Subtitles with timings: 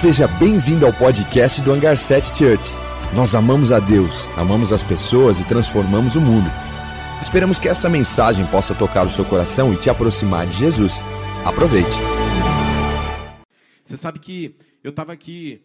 [0.00, 2.62] Seja bem-vindo ao podcast do Hangar 7 Church.
[3.16, 6.48] Nós amamos a Deus, amamos as pessoas e transformamos o mundo.
[7.20, 10.92] Esperamos que essa mensagem possa tocar o seu coração e te aproximar de Jesus.
[11.44, 11.90] Aproveite.
[13.82, 15.62] Você sabe que eu estava aqui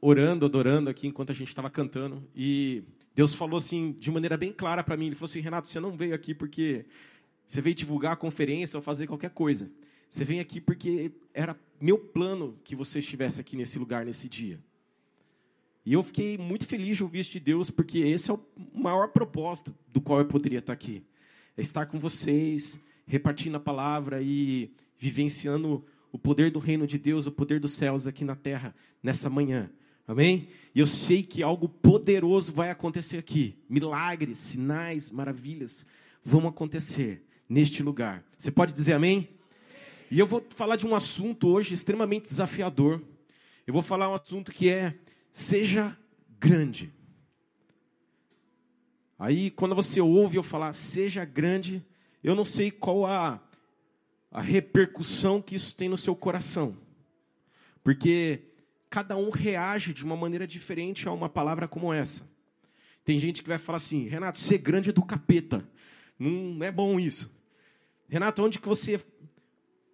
[0.00, 2.82] orando, adorando aqui enquanto a gente estava cantando e
[3.14, 5.08] Deus falou assim de maneira bem clara para mim.
[5.08, 6.86] Ele falou assim: Renato, você não veio aqui porque
[7.46, 9.70] você veio divulgar a conferência ou fazer qualquer coisa.
[10.08, 14.58] Você vem aqui porque era meu plano que você estivesse aqui nesse lugar nesse dia.
[15.84, 18.40] E eu fiquei muito feliz de ouvir isso de Deus, porque esse é o
[18.74, 21.02] maior propósito do qual eu poderia estar aqui.
[21.56, 27.26] É estar com vocês, repartindo a palavra e vivenciando o poder do reino de Deus,
[27.26, 29.70] o poder dos céus aqui na terra, nessa manhã.
[30.06, 30.48] Amém?
[30.74, 33.56] E eu sei que algo poderoso vai acontecer aqui.
[33.68, 35.86] Milagres, sinais, maravilhas
[36.24, 38.24] vão acontecer neste lugar.
[38.36, 39.28] Você pode dizer amém?
[40.10, 43.02] E eu vou falar de um assunto hoje extremamente desafiador.
[43.66, 44.94] Eu vou falar um assunto que é
[45.30, 45.96] seja
[46.38, 46.92] grande.
[49.18, 51.84] Aí, quando você ouve eu falar seja grande,
[52.24, 53.42] eu não sei qual a,
[54.30, 56.74] a repercussão que isso tem no seu coração.
[57.82, 58.44] Porque
[58.88, 62.26] cada um reage de uma maneira diferente a uma palavra como essa.
[63.04, 65.68] Tem gente que vai falar assim, Renato, ser grande é do capeta.
[66.18, 67.30] Não é bom isso.
[68.08, 68.98] Renato, onde que você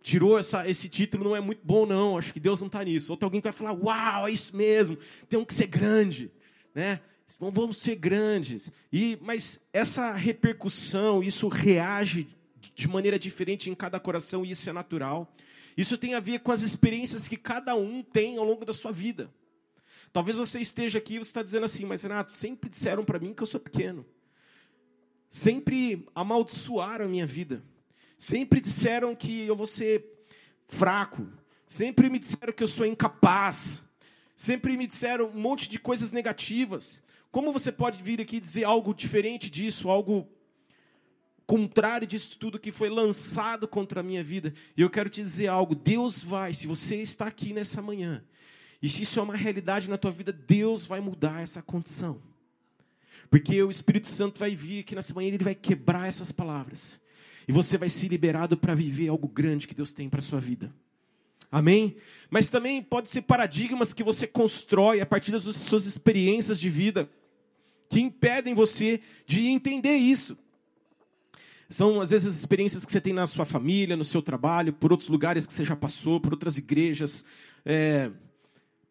[0.04, 2.18] tirou essa, esse título não é muito bom, não.
[2.18, 3.10] Acho que Deus não está nisso.
[3.10, 4.98] Outro alguém que vai falar, uau, é isso mesmo,
[5.30, 6.30] temos que ser grande.
[6.74, 7.00] Né?
[7.40, 8.70] Vamos ser grandes.
[8.92, 12.28] E, mas essa repercussão, isso reage
[12.74, 15.34] de maneira diferente em cada coração, e isso é natural.
[15.74, 18.92] Isso tem a ver com as experiências que cada um tem ao longo da sua
[18.92, 19.32] vida.
[20.12, 23.32] Talvez você esteja aqui e você está dizendo assim, mas Renato, sempre disseram para mim
[23.32, 24.04] que eu sou pequeno.
[25.30, 27.64] Sempre amaldiçoaram a minha vida.
[28.24, 30.02] Sempre disseram que eu vou ser
[30.66, 31.28] fraco.
[31.68, 33.82] Sempre me disseram que eu sou incapaz.
[34.34, 37.02] Sempre me disseram um monte de coisas negativas.
[37.30, 40.26] Como você pode vir aqui dizer algo diferente disso, algo
[41.46, 44.54] contrário disso tudo que foi lançado contra a minha vida?
[44.74, 48.24] E eu quero te dizer algo: Deus vai, se você está aqui nessa manhã,
[48.80, 52.22] e se isso é uma realidade na tua vida, Deus vai mudar essa condição.
[53.28, 57.03] Porque o Espírito Santo vai vir aqui nessa manhã e ele vai quebrar essas palavras.
[57.46, 60.40] E você vai ser liberado para viver algo grande que Deus tem para a sua
[60.40, 60.72] vida.
[61.50, 61.96] Amém?
[62.30, 67.08] Mas também pode ser paradigmas que você constrói a partir das suas experiências de vida
[67.88, 70.36] que impedem você de entender isso.
[71.70, 74.90] São, às vezes, as experiências que você tem na sua família, no seu trabalho, por
[74.90, 77.24] outros lugares que você já passou, por outras igrejas,
[77.64, 78.10] é,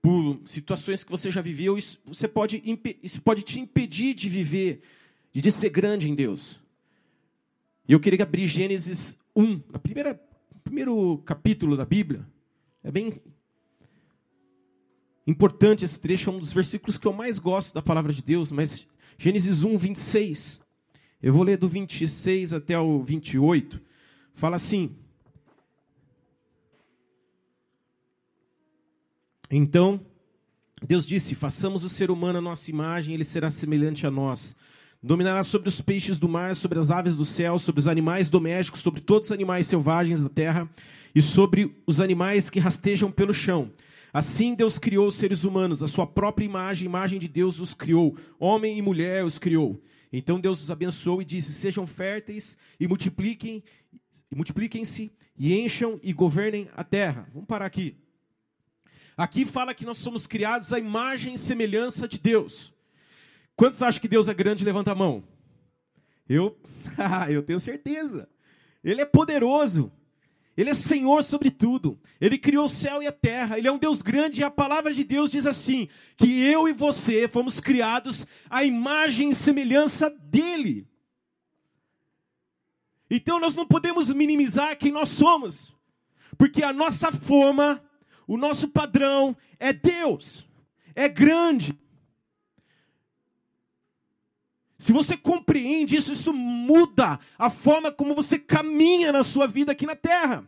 [0.01, 1.77] por situações que você já viveu.
[1.77, 2.61] Isso, você pode,
[3.01, 4.81] isso pode te impedir de viver,
[5.33, 6.62] de ser grande em Deus.
[7.88, 10.21] E eu queria abrir Gênesis 1, na primeira,
[10.63, 12.25] primeiro capítulo da Bíblia.
[12.83, 13.21] É bem
[15.27, 18.51] importante esse trecho, é um dos versículos que eu mais gosto da palavra de Deus,
[18.51, 20.61] mas Gênesis 1, 26.
[21.21, 23.81] Eu vou ler do 26 até o 28.
[24.33, 24.95] Fala assim:
[29.50, 30.00] Então,
[30.85, 34.55] Deus disse: Façamos o ser humano a nossa imagem, ele será semelhante a nós.
[35.03, 38.79] Dominará sobre os peixes do mar, sobre as aves do céu, sobre os animais domésticos,
[38.79, 40.69] sobre todos os animais selvagens da terra
[41.13, 43.69] e sobre os animais que rastejam pelo chão.
[44.13, 48.15] Assim Deus criou os seres humanos, a sua própria imagem, imagem de Deus os criou.
[48.39, 49.83] Homem e mulher os criou.
[50.11, 53.61] Então Deus os abençoou e disse: Sejam férteis e multipliquem,
[54.31, 57.27] e multipliquem-se e encham e governem a terra.
[57.33, 57.97] Vamos parar aqui.
[59.17, 62.72] Aqui fala que nós somos criados à imagem e semelhança de Deus.
[63.55, 64.65] Quantos acham que Deus é grande?
[64.65, 65.23] Levanta a mão.
[66.27, 66.57] Eu,
[67.29, 68.27] eu tenho certeza.
[68.83, 69.91] Ele é poderoso.
[70.55, 71.99] Ele é Senhor sobre tudo.
[72.21, 73.57] Ele criou o céu e a terra.
[73.57, 76.73] Ele é um Deus grande e a palavra de Deus diz assim: que eu e
[76.73, 80.87] você fomos criados à imagem e semelhança dele.
[83.09, 85.75] Então nós não podemos minimizar quem nós somos,
[86.38, 87.83] porque a nossa forma,
[88.25, 90.44] o nosso padrão é Deus,
[90.95, 91.77] é grande,
[94.83, 99.85] se você compreende isso, isso muda a forma como você caminha na sua vida aqui
[99.85, 100.45] na terra.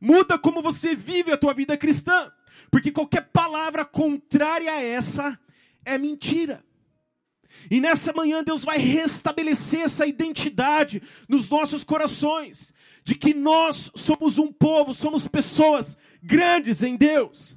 [0.00, 2.32] Muda como você vive a tua vida cristã.
[2.70, 5.38] Porque qualquer palavra contrária a essa
[5.84, 6.64] é mentira.
[7.70, 12.72] E nessa manhã Deus vai restabelecer essa identidade nos nossos corações,
[13.04, 17.54] de que nós somos um povo, somos pessoas grandes em Deus.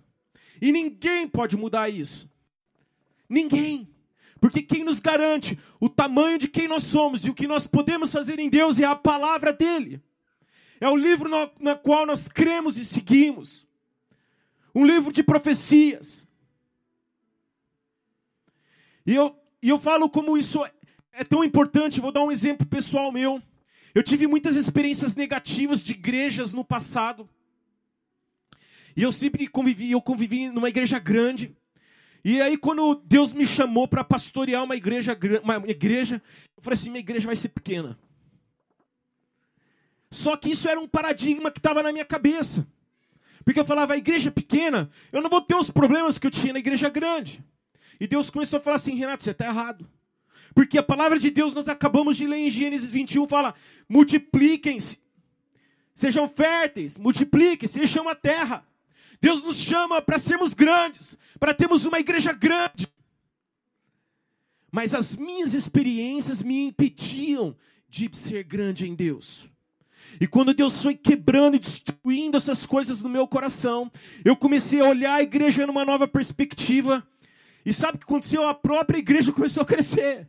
[0.62, 2.30] E ninguém pode mudar isso.
[3.30, 3.88] Ninguém.
[4.42, 8.12] Porque quem nos garante o tamanho de quem nós somos e o que nós podemos
[8.12, 10.02] fazer em Deus é a palavra dele.
[10.80, 13.68] É o livro no, na qual nós cremos e seguimos.
[14.74, 16.28] um livro de profecias.
[19.06, 20.60] E eu, e eu falo como isso
[21.14, 23.40] é tão importante, vou dar um exemplo pessoal meu.
[23.94, 27.30] Eu tive muitas experiências negativas de igrejas no passado.
[28.96, 31.56] E eu sempre convivi, eu convivi numa igreja grande.
[32.24, 36.22] E aí quando Deus me chamou para pastorear uma igreja, uma igreja,
[36.56, 37.98] eu falei assim, minha igreja vai ser pequena.
[40.12, 42.68] Só que isso era um paradigma que estava na minha cabeça.
[43.44, 46.54] Porque eu falava, a igreja pequena, eu não vou ter os problemas que eu tinha
[46.54, 47.44] na igreja grande.
[48.00, 49.90] E Deus começou a falar assim, Renato, você está errado.
[50.54, 53.56] Porque a palavra de Deus, nós acabamos de ler em Gênesis 21, fala:
[53.88, 55.00] multipliquem-se,
[55.96, 58.66] sejam férteis, multipliquem-se, chama a terra.
[59.22, 62.92] Deus nos chama para sermos grandes, para termos uma igreja grande.
[64.72, 67.56] Mas as minhas experiências me impediam
[67.88, 69.50] de ser grande em Deus.
[70.20, 73.92] E quando Deus foi quebrando e destruindo essas coisas no meu coração,
[74.26, 77.06] eu comecei a olhar a igreja numa nova perspectiva.
[77.66, 78.48] E sabe o que aconteceu?
[78.48, 80.28] A própria igreja começou a crescer.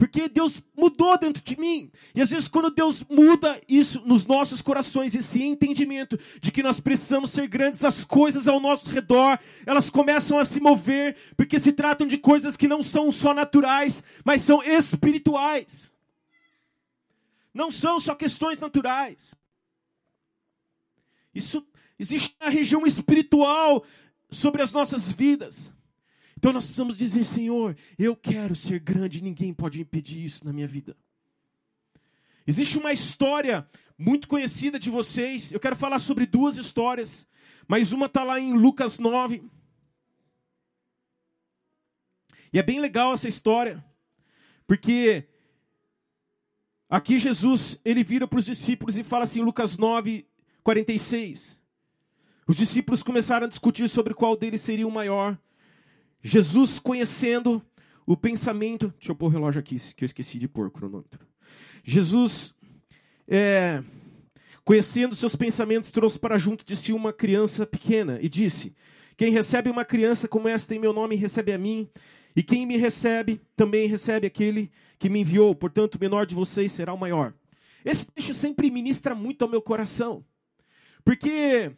[0.00, 1.92] Porque Deus mudou dentro de mim.
[2.14, 6.80] E às vezes, quando Deus muda isso nos nossos corações, esse entendimento de que nós
[6.80, 11.70] precisamos ser grandes, as coisas ao nosso redor, elas começam a se mover, porque se
[11.70, 15.92] tratam de coisas que não são só naturais, mas são espirituais.
[17.52, 19.34] Não são só questões naturais.
[21.34, 21.62] Isso
[21.98, 23.84] existe na região espiritual
[24.30, 25.70] sobre as nossas vidas.
[26.40, 30.66] Então nós precisamos dizer, Senhor, eu quero ser grande, ninguém pode impedir isso na minha
[30.66, 30.96] vida.
[32.46, 37.28] Existe uma história muito conhecida de vocês, eu quero falar sobre duas histórias,
[37.68, 39.44] mas uma está lá em Lucas 9.
[42.50, 43.84] E é bem legal essa história,
[44.66, 45.28] porque
[46.88, 50.26] aqui Jesus, ele vira para os discípulos e fala assim, Lucas 9,
[50.62, 51.60] 46.
[52.46, 55.38] Os discípulos começaram a discutir sobre qual deles seria o maior.
[56.22, 57.62] Jesus conhecendo
[58.06, 58.92] o pensamento.
[58.98, 61.26] Deixa eu pôr o relógio aqui, que eu esqueci de pôr o cronômetro.
[61.82, 62.54] Jesus,
[63.26, 63.82] é,
[64.64, 68.74] conhecendo seus pensamentos, trouxe para junto de si uma criança pequena e disse:
[69.16, 71.88] Quem recebe uma criança como esta em meu nome, recebe a mim.
[72.34, 75.54] E quem me recebe, também recebe aquele que me enviou.
[75.54, 77.34] Portanto, o menor de vocês será o maior.
[77.84, 80.24] Esse texto sempre ministra muito ao meu coração.
[81.04, 81.72] Porque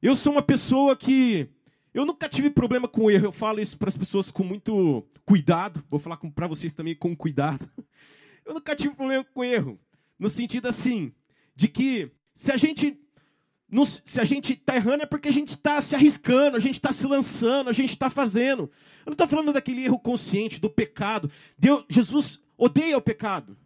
[0.00, 1.48] eu sou uma pessoa que
[1.94, 5.84] eu nunca tive problema com erro, eu falo isso para as pessoas com muito cuidado,
[5.90, 7.68] vou falar para vocês também com cuidado.
[8.44, 9.78] Eu nunca tive problema com erro,
[10.18, 11.12] no sentido assim,
[11.54, 12.98] de que se a gente
[14.04, 16.92] se a gente está errando é porque a gente está se arriscando, a gente está
[16.92, 18.70] se lançando, a gente está fazendo.
[19.06, 21.30] Eu não estou falando daquele erro consciente, do pecado.
[21.56, 23.56] Deus, Jesus odeia o pecado.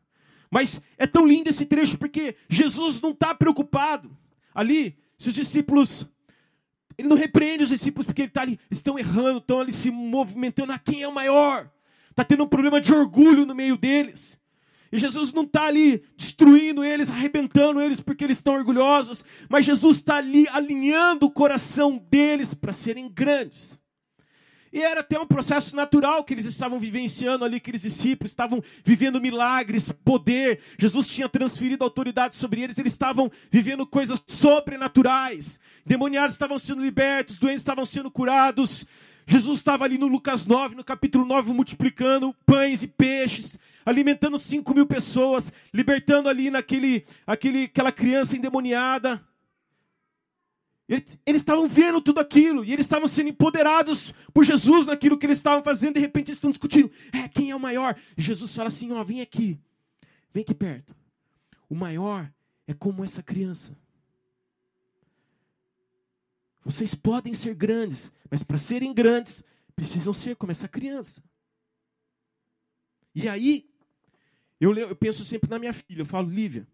[0.49, 4.17] Mas é tão lindo esse trecho porque Jesus não está preocupado.
[4.55, 6.07] Ali, se os discípulos
[6.99, 10.73] ele não repreende os discípulos porque ele tá ali, estão errando, estão ali se movimentando.
[10.73, 11.71] a quem é o maior?
[12.11, 14.39] Está tendo um problema de orgulho no meio deles.
[14.91, 19.25] E Jesus não está ali destruindo eles, arrebentando eles porque eles estão orgulhosos.
[19.49, 23.79] Mas Jesus está ali alinhando o coração deles para serem grandes.
[24.77, 29.19] E era até um processo natural que eles estavam vivenciando ali, aqueles discípulos estavam vivendo
[29.19, 30.61] milagres, poder.
[30.79, 35.59] Jesus tinha transferido autoridade sobre eles, eles estavam vivendo coisas sobrenaturais.
[35.87, 38.85] Demoniados estavam sendo libertos, doentes estavam sendo curados.
[39.27, 44.75] Jesus estava ali no Lucas 9, no capítulo 9, multiplicando pães e peixes, alimentando 5
[44.75, 49.25] mil pessoas, libertando ali naquele, aquele, aquela criança endemoniada.
[50.89, 55.39] Eles, estavam vendo tudo aquilo e eles estavam sendo empoderados por Jesus naquilo que eles
[55.39, 55.95] estavam fazendo.
[55.95, 57.99] De repente eles estão discutindo: é, quem é o maior?
[58.17, 59.59] Jesus fala assim: ó, vem aqui,
[60.33, 60.95] vem aqui perto.
[61.69, 62.33] O maior
[62.69, 63.77] é como essa criança.
[66.65, 69.43] Vocês podem ser grandes, mas para serem grandes,
[69.75, 71.23] precisam ser como essa criança.
[73.15, 73.69] E aí,
[74.61, 76.03] eu, eu penso sempre na minha filha.
[76.03, 76.67] Eu falo, Lívia,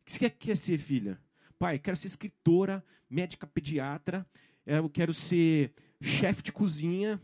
[0.00, 1.20] o que você quer ser, filha?
[1.60, 4.26] Pai, quero ser escritora, médica pediatra,
[4.64, 7.20] é, eu quero ser chefe de cozinha,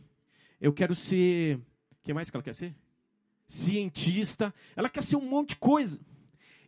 [0.60, 1.56] eu quero ser.
[1.56, 2.76] O que mais que ela quer ser?
[3.46, 4.52] Cientista.
[4.76, 5.98] Ela quer ser um monte de coisa.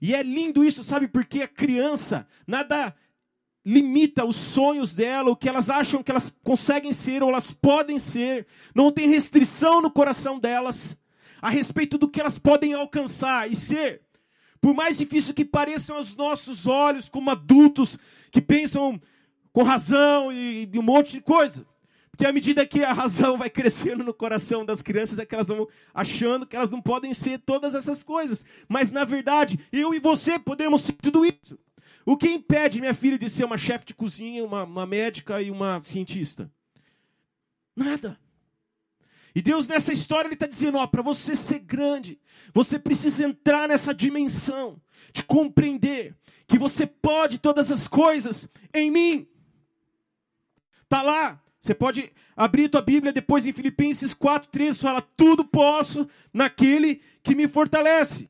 [0.01, 1.09] E é lindo isso, sabe?
[1.09, 2.97] Porque a criança, nada
[3.63, 7.99] limita os sonhos dela, o que elas acham que elas conseguem ser ou elas podem
[7.99, 8.47] ser.
[8.75, 10.97] Não tem restrição no coração delas
[11.43, 14.08] a respeito do que elas podem alcançar e ser.
[14.61, 17.99] Por mais difícil que pareçam aos nossos olhos, como adultos
[18.31, 19.01] que pensam
[19.53, 21.67] com razão e, e um monte de coisa.
[22.11, 25.49] Porque à medida que a razão vai crescendo no coração das crianças, é que elas
[25.49, 28.45] vão achando que elas não podem ser todas essas coisas.
[28.69, 31.59] Mas na verdade, eu e você podemos ser tudo isso.
[32.05, 35.51] O que impede minha filha de ser uma chefe de cozinha, uma, uma médica e
[35.51, 36.51] uma cientista?
[37.77, 38.19] Nada.
[39.39, 42.21] E Deus nessa história ele está dizendo, ó, para você ser grande,
[42.53, 46.17] você precisa entrar nessa dimensão de compreender
[46.49, 49.29] que você pode todas as coisas em mim.
[50.89, 51.41] Tá lá.
[51.61, 57.47] Você pode abrir tua Bíblia depois em Filipenses 4:3 fala: "Tudo posso naquele que me
[57.47, 58.29] fortalece".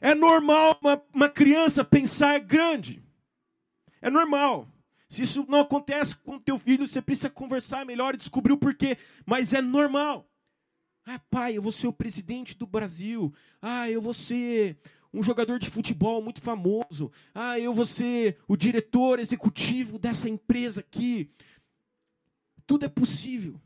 [0.00, 3.02] É normal uma, uma criança pensar grande.
[4.00, 4.68] É normal.
[5.08, 8.98] Se isso não acontece com teu filho, você precisa conversar melhor e descobrir o porquê.
[9.24, 10.30] Mas é normal.
[11.06, 13.32] Ah, pai, eu vou ser o presidente do Brasil.
[13.62, 14.78] Ah, eu vou ser
[15.12, 17.10] um jogador de futebol muito famoso.
[17.34, 21.30] Ah, eu vou ser o diretor executivo dessa empresa aqui.
[22.66, 23.58] Tudo é possível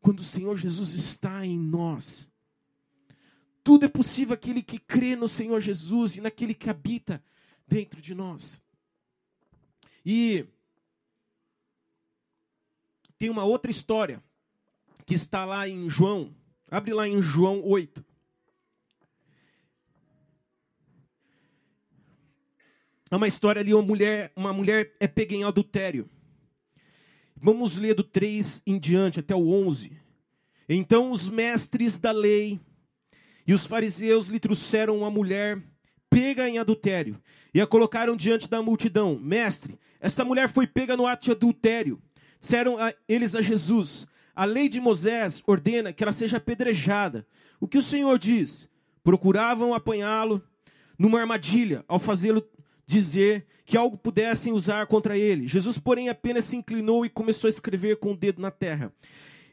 [0.00, 2.28] quando o Senhor Jesus está em nós.
[3.62, 7.22] Tudo é possível aquele que crê no Senhor Jesus e naquele que habita
[7.68, 8.60] dentro de nós.
[10.04, 10.46] E
[13.18, 14.22] tem uma outra história
[15.04, 16.34] que está lá em João.
[16.70, 18.04] Abre lá em João 8.
[23.10, 26.10] É uma história ali, uma mulher, uma mulher é pega em adultério.
[27.36, 29.96] Vamos ler do 3 em diante até o 11.
[30.68, 32.58] Então os mestres da lei
[33.46, 35.62] e os fariseus lhe trouxeram uma mulher
[36.10, 37.22] pega em adultério
[37.54, 39.18] e a colocaram diante da multidão.
[39.18, 42.02] Mestre, esta mulher foi pega no ato de adultério.
[42.40, 47.26] Disseram a eles a Jesus: A lei de Moisés ordena que ela seja apedrejada.
[47.60, 48.68] O que o Senhor diz?
[49.02, 50.42] Procuravam apanhá-lo
[50.98, 52.46] numa armadilha ao fazê-lo
[52.86, 55.48] dizer que algo pudessem usar contra ele.
[55.48, 58.92] Jesus, porém, apenas se inclinou e começou a escrever com o dedo na terra.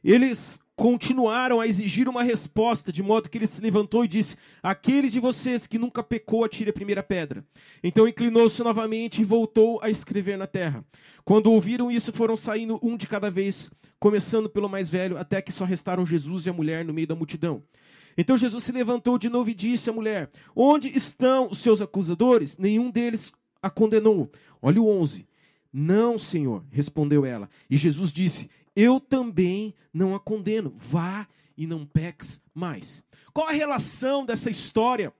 [0.04, 5.12] Eles continuaram a exigir uma resposta, de modo que ele se levantou e disse: Aqueles
[5.12, 7.46] de vocês que nunca pecou, atire a primeira pedra.
[7.84, 10.84] Então inclinou-se novamente e voltou a escrever na terra.
[11.24, 15.52] Quando ouviram isso, foram saindo um de cada vez, começando pelo mais velho, até que
[15.52, 17.64] só restaram Jesus e a mulher no meio da multidão.
[18.18, 22.58] Então Jesus se levantou de novo e disse à mulher: Onde estão os seus acusadores?
[22.58, 24.32] Nenhum deles a condenou.
[24.62, 25.28] Olha o 11.
[25.76, 27.50] Não, Senhor, respondeu ela.
[27.68, 30.74] E Jesus disse: Eu também não a condeno.
[30.76, 31.28] Vá
[31.58, 33.04] e não peques mais.
[33.34, 35.14] Qual a relação dessa história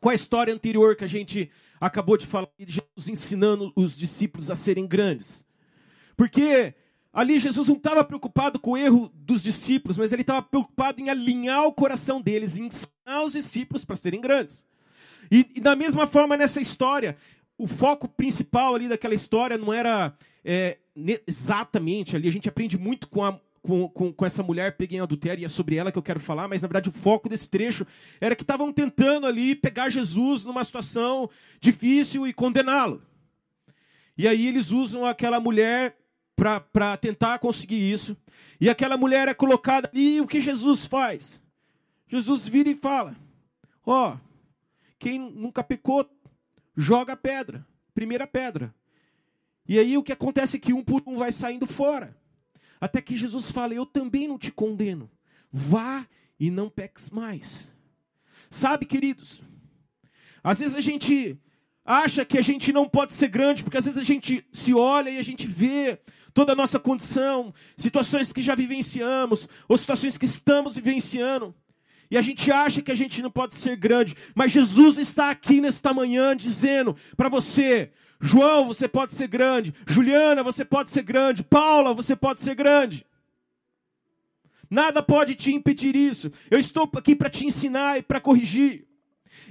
[0.00, 1.50] com a história anterior que a gente
[1.80, 5.44] acabou de falar de Jesus ensinando os discípulos a serem grandes?
[6.16, 6.74] Porque
[7.12, 11.10] Ali Jesus não estava preocupado com o erro dos discípulos, mas ele estava preocupado em
[11.10, 14.64] alinhar o coração deles, em ensinar os discípulos para serem grandes.
[15.30, 17.16] E, e, da mesma forma nessa história,
[17.58, 20.78] o foco principal ali daquela história não era é,
[21.26, 25.02] exatamente ali, a gente aprende muito com, a, com, com, com essa mulher peguei em
[25.02, 27.48] adultério, e é sobre ela que eu quero falar, mas na verdade o foco desse
[27.48, 27.86] trecho
[28.20, 31.28] era que estavam tentando ali pegar Jesus numa situação
[31.60, 33.02] difícil e condená-lo.
[34.16, 35.96] E aí eles usam aquela mulher
[36.36, 38.16] para tentar conseguir isso.
[38.60, 41.42] E aquela mulher é colocada e o que Jesus faz?
[42.06, 43.16] Jesus vira e fala:
[43.84, 44.18] Ó, oh,
[44.98, 46.08] quem nunca pecou,
[46.76, 48.74] joga a pedra, primeira pedra.
[49.70, 52.16] E aí o que acontece é que um por um vai saindo fora.
[52.80, 55.08] Até que Jesus fala: Eu também não te condeno.
[55.52, 56.08] Vá
[56.40, 57.68] e não peques mais.
[58.50, 59.40] Sabe, queridos,
[60.42, 61.38] às vezes a gente
[61.84, 65.08] acha que a gente não pode ser grande, porque às vezes a gente se olha
[65.08, 66.00] e a gente vê
[66.34, 71.54] toda a nossa condição, situações que já vivenciamos, ou situações que estamos vivenciando.
[72.10, 75.60] E a gente acha que a gente não pode ser grande, mas Jesus está aqui
[75.60, 81.42] nesta manhã dizendo para você: João, você pode ser grande, Juliana, você pode ser grande,
[81.42, 83.06] Paula, você pode ser grande.
[84.68, 86.30] Nada pode te impedir isso.
[86.50, 88.86] Eu estou aqui para te ensinar e para corrigir.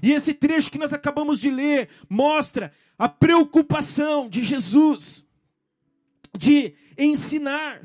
[0.02, 5.26] E esse trecho que nós acabamos de ler mostra a preocupação de Jesus
[6.38, 7.82] de ensinar,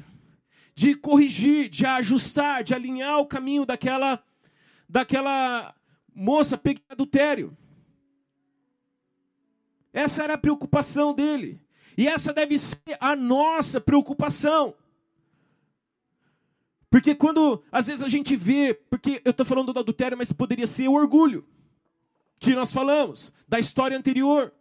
[0.74, 4.22] de corrigir, de ajustar, de alinhar o caminho daquela
[4.88, 5.74] daquela
[6.14, 7.56] moça pega adultério.
[9.94, 11.60] Essa era a preocupação dele.
[11.96, 14.74] E essa deve ser a nossa preocupação.
[16.90, 20.66] Porque quando às vezes a gente vê, porque eu estou falando do adultério, mas poderia
[20.66, 21.46] ser o orgulho
[22.40, 24.52] que nós falamos, da história anterior.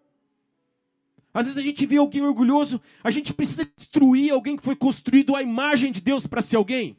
[1.34, 5.36] Às vezes a gente vê alguém orgulhoso, a gente precisa destruir alguém que foi construído
[5.36, 6.96] à imagem de Deus para ser alguém.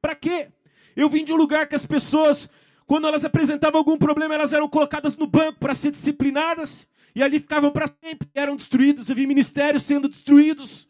[0.00, 0.48] Para quê?
[0.96, 2.48] Eu vim de um lugar que as pessoas,
[2.86, 7.38] quando elas apresentavam algum problema, elas eram colocadas no banco para ser disciplinadas, e ali
[7.38, 9.06] ficavam para sempre, eram destruídos.
[9.06, 10.88] Vi ministérios sendo destruídos.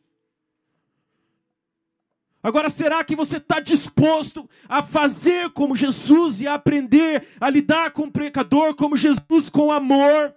[2.43, 7.91] Agora, será que você está disposto a fazer como Jesus e a aprender a lidar
[7.93, 10.35] com o pecador como Jesus com amor?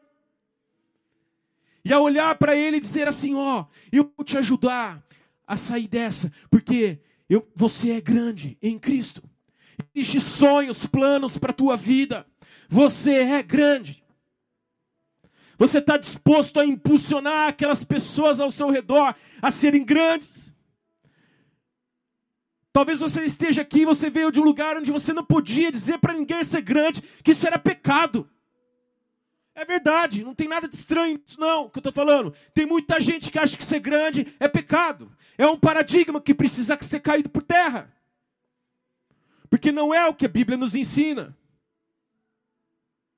[1.83, 5.01] E a olhar para ele e dizer assim: Ó, eu vou te ajudar
[5.45, 9.23] a sair dessa, porque eu, você é grande em Cristo.
[9.93, 12.25] Existem sonhos, planos para a tua vida.
[12.69, 14.03] Você é grande.
[15.57, 20.53] Você está disposto a impulsionar aquelas pessoas ao seu redor a serem grandes.
[22.71, 25.97] Talvez você esteja aqui e você veio de um lugar onde você não podia dizer
[25.97, 28.29] para ninguém ser grande, que isso era pecado.
[29.55, 32.31] É verdade, não tem nada de estranho nisso, não, que eu estou falando.
[32.53, 35.11] Tem muita gente que acha que ser grande é pecado.
[35.35, 37.91] É um paradigma que precisa ser caído por terra.
[39.49, 41.35] Porque não é o que a Bíblia nos ensina.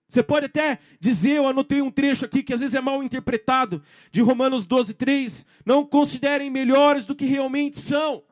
[0.10, 3.84] Você pode até dizer, eu anotei um trecho aqui que às vezes é mal interpretado,
[4.12, 5.46] de Romanos 12, 3.
[5.64, 8.24] Não considerem melhores do que realmente são.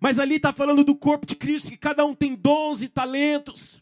[0.00, 3.80] Mas ali está falando do corpo de Cristo, que cada um tem dons e talentos.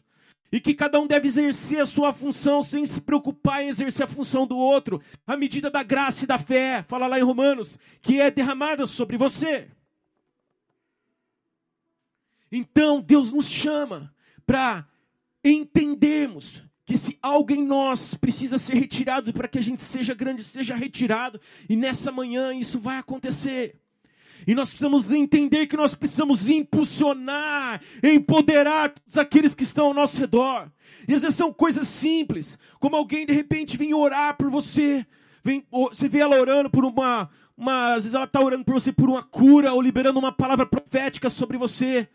[0.51, 4.09] E que cada um deve exercer a sua função sem se preocupar em exercer a
[4.09, 8.21] função do outro, à medida da graça e da fé, fala lá em Romanos, que
[8.21, 9.67] é derramada sobre você.
[12.51, 14.13] Então, Deus nos chama
[14.45, 14.85] para
[15.43, 20.43] entendermos que se algo em nós precisa ser retirado para que a gente seja grande,
[20.43, 23.79] seja retirado, e nessa manhã isso vai acontecer.
[24.45, 30.19] E nós precisamos entender que nós precisamos impulsionar, empoderar todos aqueles que estão ao nosso
[30.19, 30.69] redor.
[31.07, 35.07] E às vezes são coisas simples, como alguém de repente vem orar por você,
[35.41, 38.91] vem, você vê ela orando por uma, uma às vezes ela está orando por você
[38.91, 42.09] por uma cura ou liberando uma palavra profética sobre você.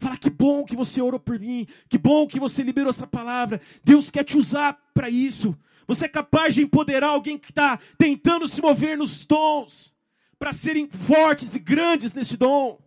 [0.00, 3.60] Fala que bom que você orou por mim, que bom que você liberou essa palavra.
[3.84, 5.54] Deus quer te usar para isso.
[5.86, 9.92] Você é capaz de empoderar alguém que está tentando se mover nos dons
[10.38, 12.80] para serem fortes e grandes nesse dom?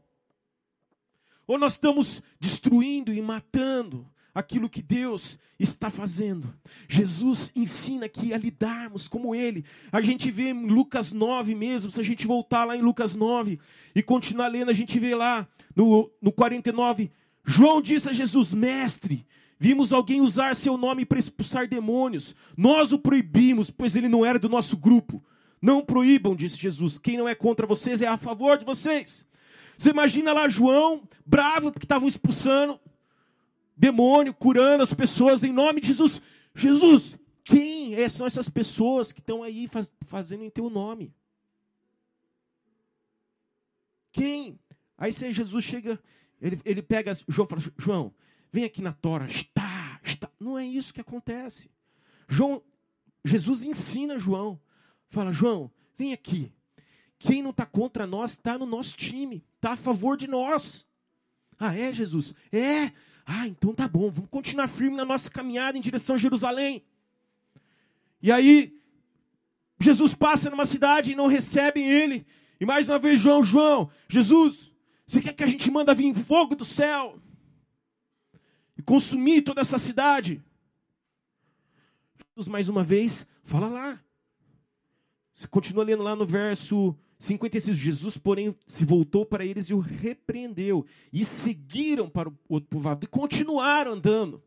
[1.46, 6.54] Ou nós estamos destruindo e matando aquilo que Deus está fazendo?
[6.88, 9.66] Jesus ensina aqui a lidarmos como Ele.
[9.92, 13.60] A gente vê em Lucas 9 mesmo, se a gente voltar lá em Lucas 9
[13.96, 17.12] e continuar lendo, a gente vê lá no, no 49,
[17.46, 19.26] João disse a Jesus, mestre,
[19.64, 22.36] Vimos alguém usar seu nome para expulsar demônios.
[22.58, 25.24] Nós o proibimos, pois ele não era do nosso grupo.
[25.62, 26.98] Não proíbam, disse Jesus.
[26.98, 29.26] Quem não é contra vocês é a favor de vocês.
[29.78, 32.78] Você imagina lá João, bravo, porque estavam expulsando
[33.84, 36.22] demônio, curando as pessoas em nome de Jesus.
[36.56, 41.14] Jesus, quem é, são essas pessoas que estão aí faz, fazendo em teu nome?
[44.14, 44.58] Quem?
[44.98, 46.00] Aí se Jesus chega,
[46.42, 48.14] ele, ele pega João fala: João,
[48.54, 50.30] vem aqui na tora, está, está.
[50.40, 51.70] Não é isso que acontece.
[52.30, 52.64] João,
[53.26, 54.62] Jesus ensina João.
[55.10, 56.54] Fala, João, vem aqui.
[57.20, 60.88] Quem não está contra nós está no nosso time, está a favor de nós.
[61.60, 62.34] Ah, é, Jesus?
[62.50, 62.94] É.
[63.26, 66.84] Ah, então tá bom, vamos continuar firme na nossa caminhada em direção a Jerusalém.
[68.22, 68.78] E aí,
[69.80, 72.26] Jesus passa numa cidade e não recebem ele.
[72.60, 74.72] E mais uma vez, João, João, Jesus,
[75.06, 77.22] você quer que a gente manda vir fogo do céu
[78.78, 80.42] e consumir toda essa cidade?
[82.30, 84.00] Jesus, mais uma vez, fala lá.
[85.34, 87.78] Você continua lendo lá no verso 56.
[87.78, 90.86] Jesus, porém, se voltou para eles e o repreendeu.
[91.12, 94.44] E seguiram para o outro povoado e continuaram andando.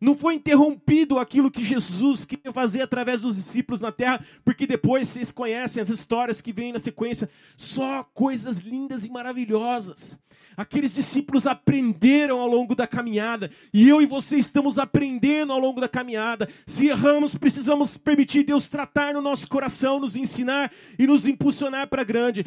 [0.00, 5.08] Não foi interrompido aquilo que Jesus queria fazer através dos discípulos na terra, porque depois
[5.08, 10.18] vocês conhecem as histórias que vêm na sequência, só coisas lindas e maravilhosas.
[10.56, 15.82] Aqueles discípulos aprenderam ao longo da caminhada, e eu e você estamos aprendendo ao longo
[15.82, 16.48] da caminhada.
[16.66, 22.02] Se erramos, precisamos permitir Deus tratar no nosso coração, nos ensinar e nos impulsionar para
[22.04, 22.42] grande,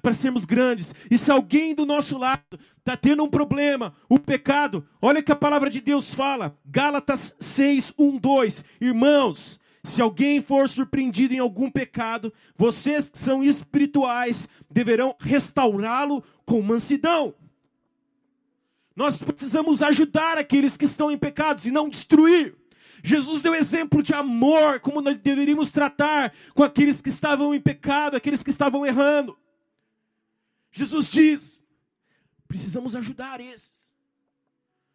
[0.00, 0.94] para sermos grandes.
[1.10, 2.40] E se alguém do nosso lado
[2.88, 7.92] está tendo um problema, o pecado, olha que a palavra de Deus fala, Gálatas 6,
[7.98, 8.64] 1, 2.
[8.80, 16.62] Irmãos, se alguém for surpreendido em algum pecado, vocês que são espirituais deverão restaurá-lo com
[16.62, 17.34] mansidão.
[18.96, 22.56] Nós precisamos ajudar aqueles que estão em pecados e não destruir.
[23.04, 28.16] Jesus deu exemplo de amor, como nós deveríamos tratar com aqueles que estavam em pecado,
[28.16, 29.38] aqueles que estavam errando.
[30.72, 31.57] Jesus diz:
[32.48, 33.94] precisamos ajudar esses.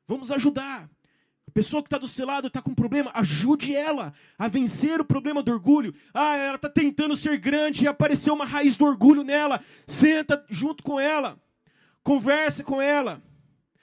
[0.07, 0.89] Vamos ajudar
[1.53, 5.05] pessoa que está do seu lado está com um problema, ajude ela a vencer o
[5.05, 5.93] problema do orgulho.
[6.13, 9.63] Ah, ela está tentando ser grande e apareceu uma raiz do orgulho nela.
[9.85, 11.39] Senta junto com ela,
[12.01, 13.21] converse com ela,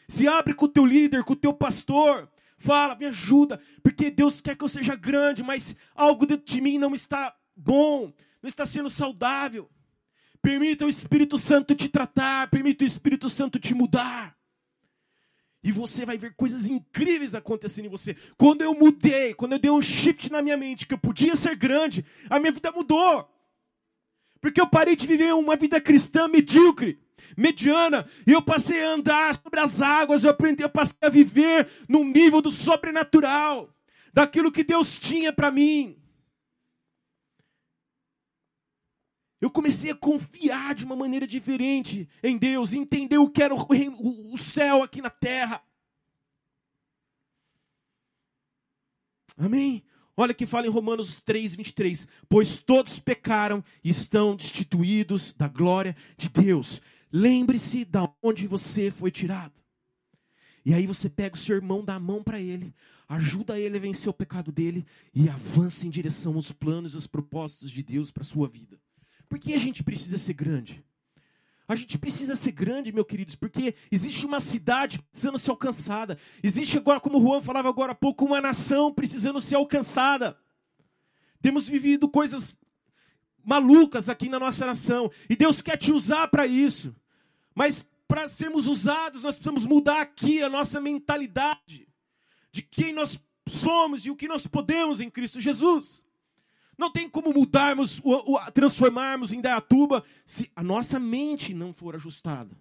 [0.09, 2.29] se abre com o teu líder, com o teu pastor.
[2.59, 6.77] Fala, me ajuda, porque Deus quer que eu seja grande, mas algo dentro de mim
[6.77, 9.71] não está bom, não está sendo saudável.
[10.43, 14.37] Permita o Espírito Santo te tratar, permita o Espírito Santo te mudar.
[15.63, 18.17] E você vai ver coisas incríveis acontecendo em você.
[18.39, 21.55] Quando eu mudei, quando eu dei um shift na minha mente, que eu podia ser
[21.55, 23.29] grande, a minha vida mudou.
[24.41, 26.99] Porque eu parei de viver uma vida cristã medíocre,
[27.37, 31.69] mediana, e eu passei a andar sobre as águas, eu aprendi, eu passei a viver
[31.87, 33.75] num nível do sobrenatural,
[34.15, 36.00] daquilo que Deus tinha para mim.
[39.41, 44.35] Eu comecei a confiar de uma maneira diferente em Deus, entender o que era o,
[44.35, 45.63] o céu aqui na terra.
[49.39, 49.83] Amém?
[50.15, 52.07] Olha que fala em Romanos 3, 23.
[52.29, 56.83] Pois todos pecaram e estão destituídos da glória de Deus.
[57.11, 59.55] Lembre-se de onde você foi tirado.
[60.63, 62.75] E aí você pega o seu irmão, dá a mão para ele,
[63.09, 67.07] ajuda ele a vencer o pecado dele e avança em direção aos planos e aos
[67.07, 68.79] propósitos de Deus para sua vida.
[69.31, 70.85] Por que a gente precisa ser grande?
[71.69, 76.19] A gente precisa ser grande, meus queridos, porque existe uma cidade precisando ser alcançada.
[76.43, 80.37] Existe agora, como o Juan falava agora há pouco, uma nação precisando ser alcançada.
[81.41, 82.59] Temos vivido coisas
[83.45, 85.13] malucas aqui na nossa nação.
[85.29, 86.93] E Deus quer te usar para isso.
[87.55, 91.87] Mas para sermos usados, nós precisamos mudar aqui a nossa mentalidade
[92.51, 96.05] de quem nós somos e o que nós podemos em Cristo Jesus.
[96.81, 101.95] Não tem como mudarmos, o, o, transformarmos em Dayatuba se a nossa mente não for
[101.95, 102.57] ajustada.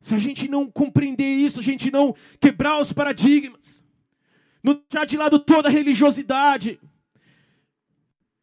[0.00, 3.80] Se a gente não compreender isso, a gente não quebrar os paradigmas,
[4.60, 6.80] não deixar de lado toda a religiosidade,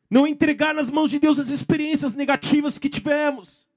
[0.10, 3.68] não entregar nas mãos de Deus as experiências negativas que tivemos.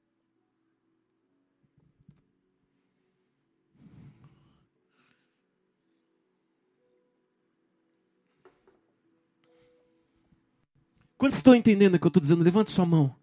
[11.25, 12.45] Quantos estão entendendo o que eu estou dizendo?
[12.45, 13.17] Levante sua mão.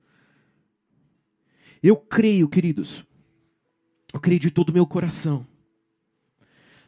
[1.83, 3.05] Eu creio, queridos,
[4.11, 5.45] eu creio de todo o meu coração.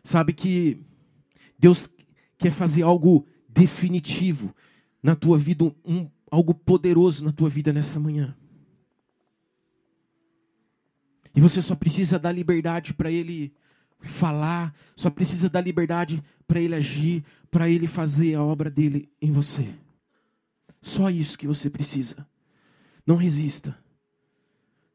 [0.03, 0.79] Sabe que
[1.55, 1.87] Deus
[2.35, 4.55] quer fazer algo definitivo
[5.03, 8.35] na tua vida, um, algo poderoso na tua vida nessa manhã.
[11.35, 13.53] E você só precisa dar liberdade para Ele
[13.99, 19.31] falar, só precisa dar liberdade para Ele agir, para Ele fazer a obra dele em
[19.31, 19.75] você.
[20.83, 22.27] Só isso que você precisa.
[23.07, 23.75] Não resista.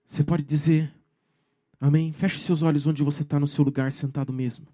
[0.06, 0.94] Você pode dizer,
[1.80, 2.12] Amém?
[2.12, 4.66] Feche seus olhos onde você está no seu lugar sentado mesmo.